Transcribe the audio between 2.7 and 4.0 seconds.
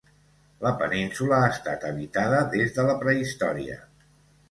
de la prehistòria.